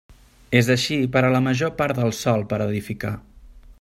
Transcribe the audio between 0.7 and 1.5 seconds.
així per a la